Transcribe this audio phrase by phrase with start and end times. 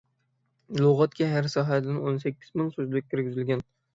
[0.79, 3.65] لۇغەتكە ھەر ساھەدىن ئون سەككىز مىڭ سۆزلۈك كىرگۈزۈلگەن.